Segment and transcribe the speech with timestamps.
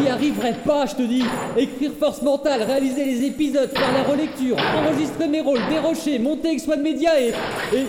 [0.00, 1.24] J'y arriverai pas, je te dis.
[1.56, 6.60] Écrire force mentale, réaliser les épisodes, faire la relecture, enregistrer mes rôles, dérocher, monter avec
[6.60, 7.28] Swan Media et,
[7.74, 7.86] et, et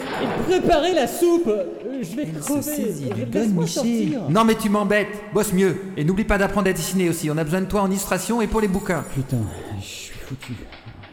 [0.48, 1.48] préparer la soupe.
[1.48, 1.64] Euh,
[2.02, 2.62] Je vais Elle se crever.
[2.62, 4.20] saisit du gun.
[4.30, 5.76] Non mais tu m'embêtes, bosse mieux.
[5.98, 8.48] Et n'oublie pas d'apprendre à dessiner aussi, on a besoin de toi en illustration et
[8.48, 9.04] pour les bouquins.
[9.14, 9.38] Putain,
[9.80, 10.54] je suis foutu.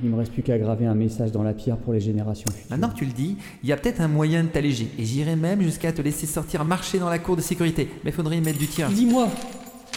[0.02, 2.66] Il me reste plus qu'à graver un message dans la pierre pour les générations futures.
[2.70, 4.88] Maintenant que tu le dis, il y a peut-être un moyen de t'alléger.
[4.98, 7.88] Et j'irai même jusqu'à te laisser sortir marcher dans la cour de sécurité.
[8.04, 8.88] Mais faudrait y mettre du tien.
[8.90, 9.28] Dis-moi,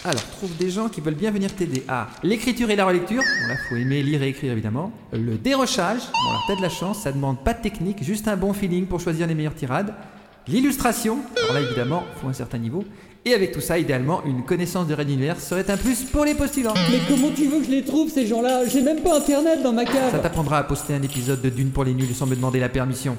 [0.05, 1.83] Alors, trouve des gens qui veulent bien venir t'aider.
[1.87, 3.21] Ah, l'écriture et la relecture.
[3.21, 4.91] Bon là, faut aimer lire et écrire évidemment.
[5.11, 5.99] Le dérochage.
[5.99, 8.85] Bon alors, t'as de la chance, ça demande pas de technique, juste un bon feeling
[8.85, 9.93] pour choisir les meilleures tirades.
[10.47, 11.19] L'illustration.
[11.43, 12.85] Alors là, évidemment, faut un certain niveau.
[13.25, 16.33] Et avec tout ça, idéalement, une connaissance de Red Universe serait un plus pour les
[16.33, 16.73] postulants.
[16.89, 18.65] mais comment tu veux que je les trouve ces gens-là?
[18.65, 20.11] J'ai même pas internet dans ma cave.
[20.11, 22.69] Ça t'apprendra à poster un épisode de Dune pour les nuls sans me demander la
[22.69, 23.17] permission.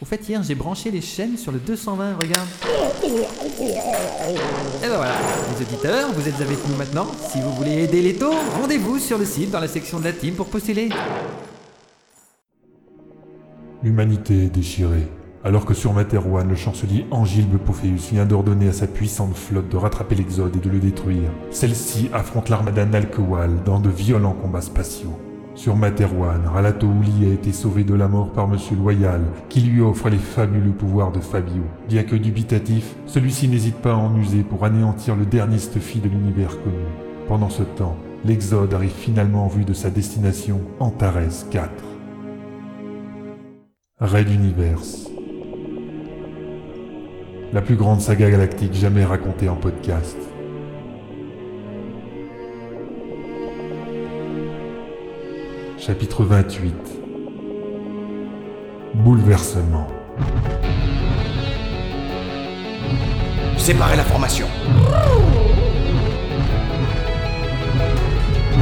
[0.00, 2.48] Au fait, hier, j'ai branché les chaînes sur le 220, regarde.
[3.04, 5.14] Et ben voilà,
[5.54, 7.06] les auditeurs, vous êtes avec nous maintenant.
[7.30, 10.12] Si vous voulez aider les taux, rendez-vous sur le site dans la section de la
[10.12, 10.88] team pour postuler.
[13.82, 15.08] L'humanité est déchirée.
[15.44, 19.76] Alors que sur Materwan, le chancelier Angilbe Pophéus vient d'ordonner à sa puissante flotte de
[19.76, 25.18] rattraper l'Exode et de le détruire, celle-ci affronte l'armada Nalkewal dans de violents combats spatiaux.
[25.54, 29.82] Sur Materwan, Ralato Uli a été sauvé de la mort par Monsieur Loyal, qui lui
[29.82, 31.62] offre les fabuleux pouvoirs de Fabio.
[31.88, 36.08] Bien que dubitatif, celui-ci n'hésite pas à en user pour anéantir le dernier Stuffy de
[36.08, 36.86] l'univers connu.
[37.28, 41.70] Pendant ce temps, l'Exode arrive finalement en vue de sa destination, Antares 4.
[44.00, 45.10] Raid Universe.
[47.52, 50.16] La plus grande saga galactique jamais racontée en podcast.
[55.84, 56.74] Chapitre 28
[58.94, 59.88] Bouleversement.
[63.58, 64.46] Séparez la formation.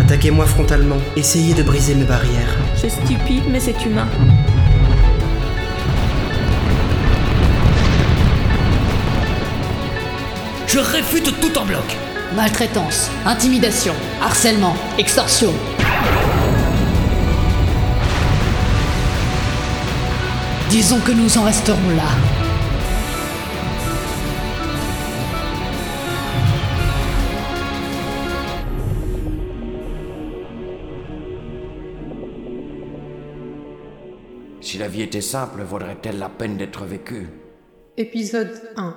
[0.01, 0.97] Attaquez-moi frontalement.
[1.15, 2.57] Essayez de briser mes barrières.
[2.75, 4.09] C'est stupide, mais c'est humain.
[10.67, 11.85] Je réfute tout en bloc.
[12.35, 13.93] Maltraitance, intimidation,
[14.23, 15.53] harcèlement, extorsion.
[20.71, 22.05] Disons que nous en resterons là.
[34.61, 37.27] Si la vie était simple, vaudrait-elle la peine d'être vécue?
[37.97, 38.95] Épisode 1.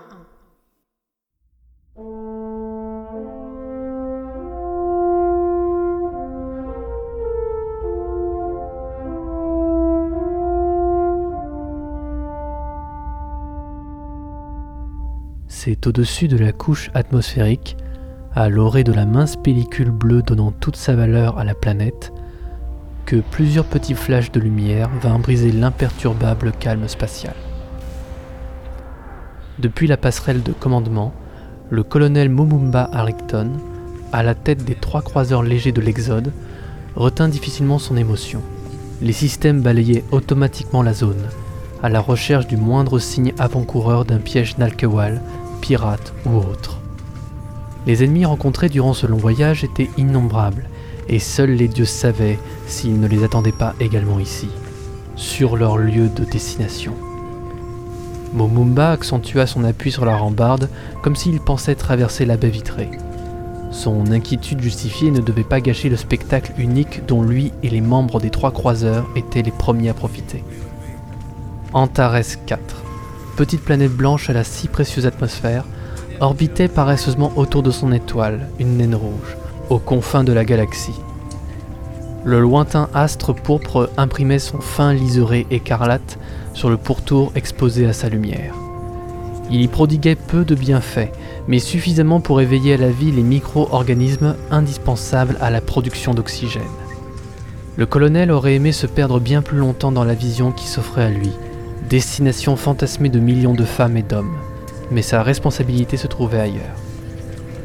[15.56, 17.78] C'est au-dessus de la couche atmosphérique,
[18.36, 22.12] à l'orée de la mince pellicule bleue donnant toute sa valeur à la planète,
[23.06, 27.36] que plusieurs petits flashs de lumière vinrent briser l'imperturbable calme spatial.
[29.60, 31.14] Depuis la passerelle de commandement,
[31.70, 33.52] le colonel Momumba Harrington,
[34.12, 36.34] à la tête des trois croiseurs légers de l'Exode,
[36.96, 38.42] retint difficilement son émotion.
[39.02, 41.30] Les systèmes balayaient automatiquement la zone,
[41.84, 45.22] à la recherche du moindre signe avant-coureur d'un piège Nalkewal,
[45.64, 46.78] pirate ou autre.
[47.88, 50.68] Les ennemis rencontrés durant ce long voyage étaient innombrables,
[51.08, 52.38] et seuls les dieux savaient
[52.68, 54.50] s'ils ne les attendaient pas également ici,
[55.16, 56.94] sur leur lieu de destination.
[58.34, 60.70] Momumba accentua son appui sur la rambarde
[61.02, 62.92] comme s'il pensait traverser la baie vitrée.
[63.72, 68.20] Son inquiétude justifiée ne devait pas gâcher le spectacle unique dont lui et les membres
[68.20, 70.44] des trois croiseurs étaient les premiers à profiter.
[71.74, 72.60] Antares 4,
[73.36, 75.66] petite planète blanche à la si précieuse atmosphère,
[76.20, 79.38] orbitait paresseusement autour de son étoile, une naine rouge,
[79.70, 81.00] aux confins de la galaxie.
[82.26, 86.18] Le lointain astre pourpre imprimait son fin liseré écarlate
[86.54, 88.54] sur le pourtour exposé à sa lumière.
[89.52, 91.12] Il y prodiguait peu de bienfaits,
[91.48, 96.64] mais suffisamment pour éveiller à la vie les micro-organismes indispensables à la production d'oxygène.
[97.76, 101.10] Le colonel aurait aimé se perdre bien plus longtemps dans la vision qui s'offrait à
[101.10, 101.32] lui,
[101.94, 104.36] destination fantasmée de millions de femmes et d'hommes,
[104.90, 106.76] mais sa responsabilité se trouvait ailleurs.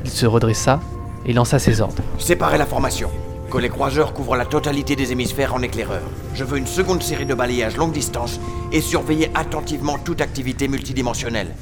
[0.05, 0.81] Il se redressa
[1.25, 2.03] et lança ses ordres.
[2.19, 3.09] Séparez la formation.
[3.51, 6.03] Que les croiseurs couvrent la totalité des hémisphères en éclaireur.
[6.35, 8.39] Je veux une seconde série de balayages longue distance
[8.71, 11.55] et surveiller attentivement toute activité multidimensionnelle.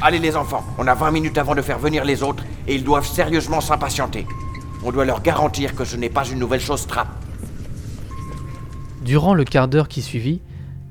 [0.00, 2.84] Allez les enfants, on a 20 minutes avant de faire venir les autres et ils
[2.84, 4.26] doivent sérieusement s'impatienter.
[4.82, 7.22] On doit leur garantir que ce n'est pas une nouvelle chose trappe.
[9.02, 10.40] Durant le quart d'heure qui suivit,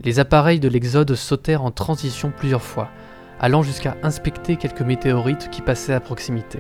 [0.04, 2.90] les appareils de l'Exode sautèrent en transition plusieurs fois,
[3.40, 6.60] allant jusqu'à inspecter quelques météorites qui passaient à proximité.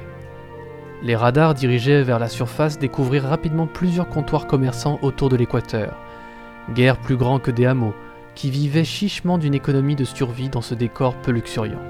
[1.01, 5.97] Les radars dirigés vers la surface découvrirent rapidement plusieurs comptoirs commerçants autour de l'équateur,
[6.73, 7.93] guère plus grands que des hameaux,
[8.35, 11.81] qui vivaient chichement d'une économie de survie dans ce décor peu luxuriant.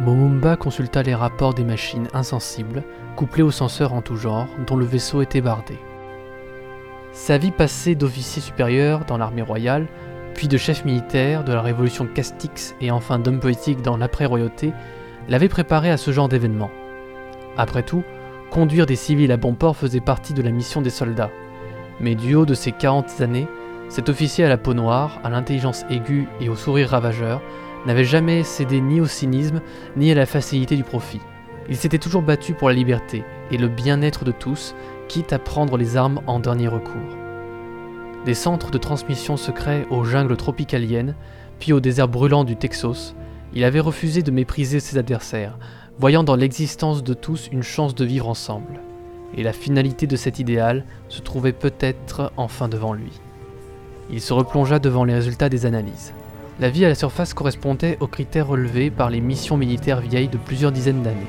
[0.00, 2.84] Momumba consulta les rapports des machines insensibles,
[3.16, 5.78] couplées aux senseurs en tout genre, dont le vaisseau était bardé.
[7.12, 9.88] Sa vie passée d'officier supérieur dans l'armée royale,
[10.40, 14.72] puis de chef militaire de la révolution Castix et enfin d'homme politique dans l'après-royauté,
[15.28, 16.70] l'avait préparé à ce genre d'événement.
[17.58, 18.04] Après tout,
[18.50, 21.30] conduire des civils à bon port faisait partie de la mission des soldats.
[22.00, 23.48] Mais du haut de ses 40 années,
[23.90, 27.42] cet officier à la peau noire, à l'intelligence aiguë et au sourire ravageur,
[27.84, 29.60] n'avait jamais cédé ni au cynisme
[29.98, 31.20] ni à la facilité du profit.
[31.68, 34.74] Il s'était toujours battu pour la liberté et le bien-être de tous,
[35.06, 37.19] quitte à prendre les armes en dernier recours.
[38.26, 41.14] Des centres de transmission secrets aux jungles tropicaliennes,
[41.58, 43.14] puis au désert brûlant du Texas,
[43.54, 45.58] il avait refusé de mépriser ses adversaires,
[45.98, 48.80] voyant dans l'existence de tous une chance de vivre ensemble.
[49.36, 53.20] Et la finalité de cet idéal se trouvait peut-être enfin devant lui.
[54.10, 56.12] Il se replongea devant les résultats des analyses.
[56.58, 60.36] La vie à la surface correspondait aux critères relevés par les missions militaires vieilles de
[60.36, 61.26] plusieurs dizaines d'années.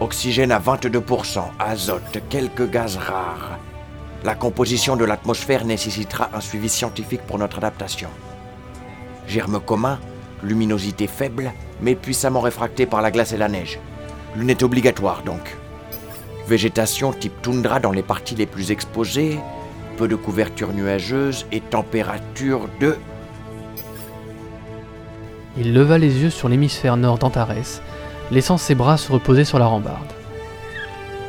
[0.00, 3.58] Oxygène à 22%, azote, quelques gaz rares.
[4.26, 8.08] La composition de l'atmosphère nécessitera un suivi scientifique pour notre adaptation.
[9.28, 10.00] Germes communs,
[10.42, 13.78] luminosité faible, mais puissamment réfractée par la glace et la neige.
[14.34, 15.56] Lunettes obligatoires donc.
[16.48, 19.38] Végétation type toundra dans les parties les plus exposées,
[19.96, 22.96] peu de couverture nuageuse et température de...
[25.56, 27.80] Il leva les yeux sur l'hémisphère nord d'Antares,
[28.32, 30.15] laissant ses bras se reposer sur la rambarde.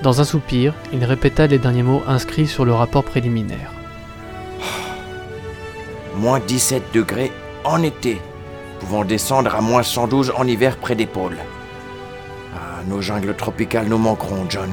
[0.03, 3.71] Dans un soupir, il répéta les derniers mots inscrits sur le rapport préliminaire.
[6.15, 7.31] Moins 17 degrés
[7.63, 8.21] en été,
[8.79, 11.37] pouvant descendre à moins 112 en hiver près des pôles.
[12.55, 14.69] Ah, nos jungles tropicales nous manqueront, John.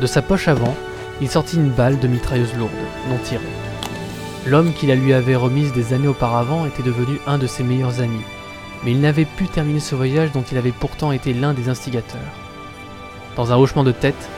[0.00, 0.74] De sa poche avant,
[1.20, 2.70] il sortit une balle de mitrailleuse lourde,
[3.10, 3.42] non tirée.
[4.46, 8.00] L'homme qui la lui avait remise des années auparavant était devenu un de ses meilleurs
[8.00, 8.24] amis,
[8.84, 12.43] mais il n'avait pu terminer ce voyage dont il avait pourtant été l'un des instigateurs.
[13.36, 14.28] Dans un hochement de tête,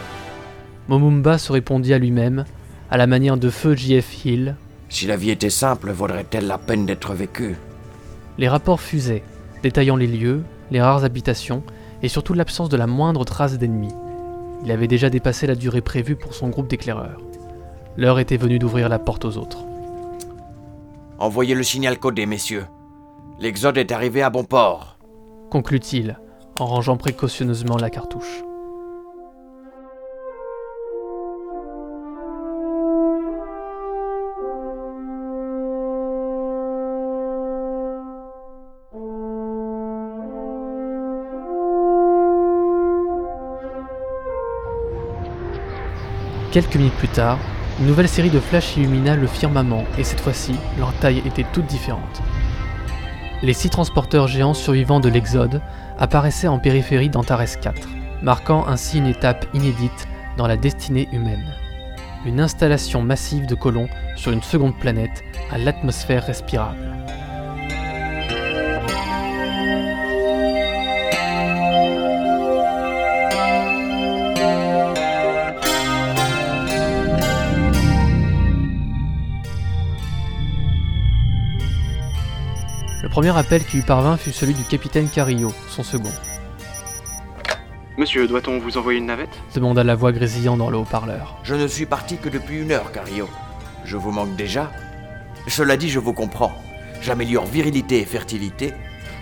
[0.88, 2.44] Momumba se répondit à lui-même,
[2.90, 4.24] à la manière de feu J.F.
[4.24, 4.56] Hill.
[4.88, 7.56] Si la vie était simple, vaudrait-elle la peine d'être vécue?
[8.38, 9.22] Les rapports fusaient,
[9.62, 11.62] détaillant les lieux, les rares habitations,
[12.02, 13.92] et surtout l'absence de la moindre trace d'ennemis.
[14.64, 17.20] Il avait déjà dépassé la durée prévue pour son groupe d'éclaireurs.
[17.98, 19.64] L'heure était venue d'ouvrir la porte aux autres.
[21.18, 22.64] Envoyez le signal codé, messieurs.
[23.40, 24.98] L'Exode est arrivé à bon port.
[25.50, 26.18] Conclut-il,
[26.58, 28.42] en rangeant précautionneusement la cartouche.
[46.56, 47.38] Quelques minutes plus tard,
[47.78, 51.66] une nouvelle série de flashs illumina le firmament et cette fois-ci, leur taille était toute
[51.66, 52.22] différente.
[53.42, 55.60] Les six transporteurs géants survivants de l'Exode
[55.98, 57.88] apparaissaient en périphérie d'Antares 4,
[58.22, 60.08] marquant ainsi une étape inédite
[60.38, 61.44] dans la destinée humaine.
[62.24, 66.95] Une installation massive de colons sur une seconde planète à l'atmosphère respirable.
[83.16, 86.12] Premier appel qui lui parvint fut celui du capitaine Carillo, son second.
[87.96, 89.30] Monsieur, doit-on vous envoyer une navette?
[89.54, 91.38] demanda la voix grésillant dans le haut-parleur.
[91.42, 93.26] Je ne suis parti que depuis une heure, Cario.
[93.86, 94.70] Je vous manque déjà
[95.48, 96.52] Cela dit, je vous comprends.
[97.00, 98.74] J'améliore virilité et fertilité,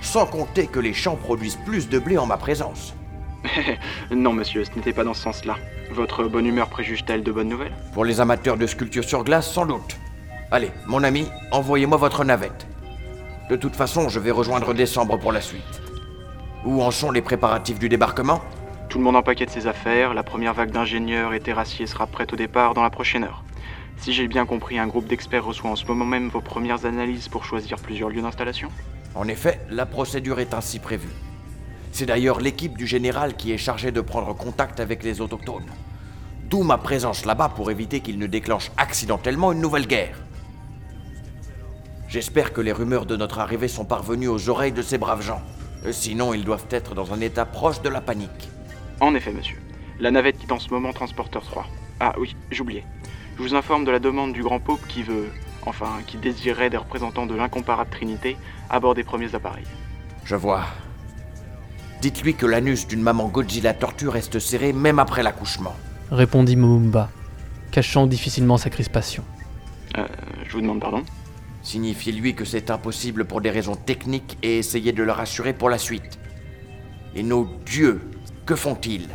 [0.03, 2.97] sans compter que les champs produisent plus de blé en ma présence.
[4.11, 5.55] non, monsieur, ce n'était pas dans ce sens-là.
[5.93, 7.77] Votre bonne humeur préjuge-t-elle de bonnes nouvelles?
[7.93, 9.97] Pour les amateurs de sculpture sur glace, sans doute.
[10.51, 12.67] Allez, mon ami, envoyez-moi votre navette.
[13.51, 15.83] De toute façon, je vais rejoindre Décembre pour la suite.
[16.65, 18.41] Où en sont les préparatifs du débarquement?
[18.89, 22.37] Tout le monde empaquette ses affaires, la première vague d'ingénieurs et terrassiers sera prête au
[22.37, 23.45] départ dans la prochaine heure.
[23.99, 27.29] Si j'ai bien compris, un groupe d'experts reçoit en ce moment même vos premières analyses
[27.29, 28.71] pour choisir plusieurs lieux d'installation
[29.15, 31.13] En effet, la procédure est ainsi prévue.
[31.93, 35.71] C'est d'ailleurs l'équipe du général qui est chargée de prendre contact avec les autochtones.
[36.49, 40.17] D'où ma présence là-bas pour éviter qu'ils ne déclenchent accidentellement une nouvelle guerre.
[42.15, 45.43] J'espère que les rumeurs de notre arrivée sont parvenues aux oreilles de ces braves gens.
[45.85, 48.51] Euh, Sinon, ils doivent être dans un état proche de la panique.
[49.01, 49.57] En effet, monsieur.
[49.99, 51.67] La navette quitte en ce moment Transporteur 3.
[51.99, 52.85] Ah oui, j'oubliais.
[53.37, 55.27] Je vous informe de la demande du grand Pope qui veut,
[55.67, 58.37] enfin, qui désirerait des représentants de l'incomparable Trinité
[58.71, 59.67] à bord des premiers appareils.
[60.25, 60.67] Je vois.
[62.01, 65.75] Dites-lui que l'anus d'une maman Godzilla tortue reste serré même après l'accouchement.
[66.13, 67.11] Répondit Momumba,
[67.73, 69.25] cachant difficilement sa crispation.
[69.99, 70.07] Euh,
[70.47, 71.03] je vous demande pardon?
[71.65, 75.79] Signifiez-lui que c'est impossible pour des raisons techniques et essayez de le rassurer pour la
[75.79, 76.19] suite.
[77.17, 78.03] Et nos dieux,
[78.45, 79.09] que font-ils?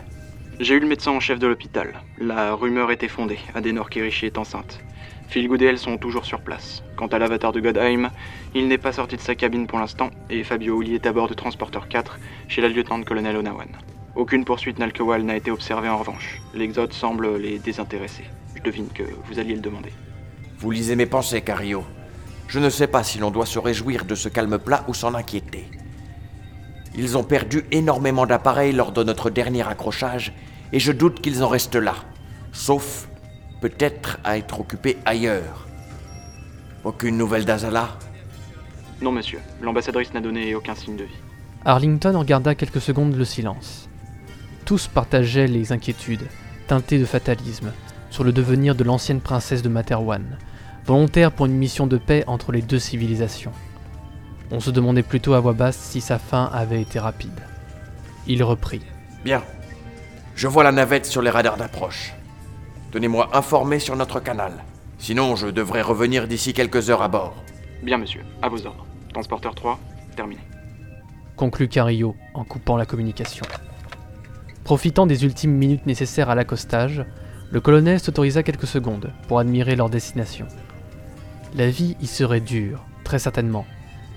[0.60, 2.01] J'ai eu le médecin en chef de l'hôpital.
[2.18, 3.38] La rumeur était fondée.
[3.53, 4.82] Adenor Kirishi est enceinte.
[5.27, 6.84] Philgood et elle sont toujours sur place.
[6.96, 8.10] Quant à l'avatar de Godheim,
[8.56, 11.29] il n'est pas sorti de sa cabine pour l'instant et Fabio Uli est à bord
[11.29, 13.70] de Transporteur 4 chez la lieutenant-colonel Onawan.
[14.15, 16.41] Aucune poursuite Nalkewal n'a été observée en revanche.
[16.56, 18.24] L'Exode semble les désintéresser.
[18.56, 19.94] Je devine que vous alliez le demander.
[20.58, 21.86] Vous lisez mes pensées, Cario.
[22.50, 25.13] Je ne sais pas si l'on doit se réjouir de ce calme plat ou s'en
[25.13, 25.70] inquiéter.
[26.96, 30.34] Ils ont perdu énormément d'appareils lors de notre dernier accrochage,
[30.74, 31.94] et je doute qu'ils en restent là.
[32.51, 33.08] Sauf,
[33.62, 35.68] peut-être, à être occupés ailleurs.
[36.84, 37.89] Aucune nouvelle d'Azala?
[39.00, 39.39] Non, monsieur.
[39.62, 41.22] L'ambassadrice n'a donné aucun signe de vie.
[41.65, 43.88] Arlington regarda quelques secondes le silence.
[44.65, 46.27] Tous partageaient les inquiétudes,
[46.68, 47.72] teintées de fatalisme,
[48.10, 50.39] sur le devenir de l'ancienne princesse de Materwan,
[50.89, 53.51] volontaire pour une mission de paix entre les deux civilisations.
[54.50, 57.39] On se demandait plutôt à voix basse si sa fin avait été rapide.
[58.25, 58.81] Il reprit.
[59.24, 59.43] Bien.
[60.36, 62.15] Je vois la navette sur les radars d'approche.
[62.91, 64.63] Tenez-moi informé sur notre canal.
[64.98, 67.36] Sinon, je devrais revenir d'ici quelques heures à bord.
[67.84, 68.22] Bien, monsieur.
[68.41, 68.88] À vos ordres.
[69.13, 69.79] Transporteur 3,
[70.15, 70.41] terminé.
[71.36, 73.46] Conclut Carillo en coupant la communication.
[74.63, 77.05] Profitant des ultimes minutes nécessaires à l'accostage,
[77.51, 80.48] le colonel s'autorisa quelques secondes pour admirer leur destination.
[81.56, 83.65] La vie y serait dure, très certainement,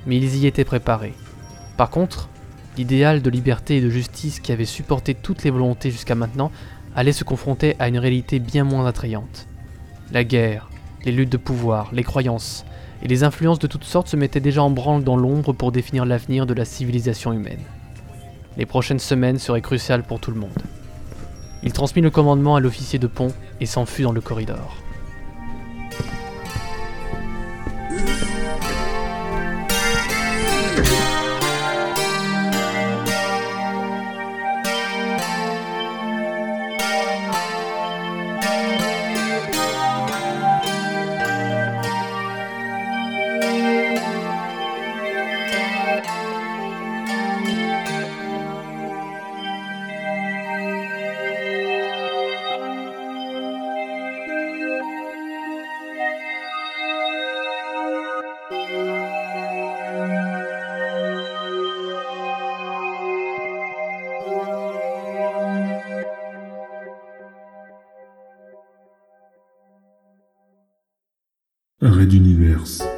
[0.07, 1.15] mais ils y étaient préparés.
[1.79, 2.29] Par contre,
[2.77, 6.53] l'idéal de liberté et de justice qui avait supporté toutes les volontés jusqu'à maintenant
[6.95, 9.47] allait se confronter à une réalité bien moins attrayante.
[10.13, 10.69] La guerre,
[11.07, 12.67] les luttes de pouvoir, les croyances
[13.03, 16.05] et les influences de toutes sortes se mettaient déjà en branle dans l'ombre pour définir
[16.05, 17.63] l'avenir de la civilisation humaine.
[18.59, 20.51] Les prochaines semaines seraient cruciales pour tout le monde.
[21.63, 24.77] Il transmit le commandement à l'officier de pont et s'enfuit dans le corridor.
[71.83, 72.92] Red Universe.